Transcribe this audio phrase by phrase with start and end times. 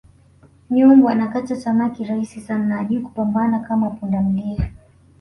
[0.69, 4.71] Nyumbu anakata tamaa kirahisi sana na hajui kupambana kama pundamilia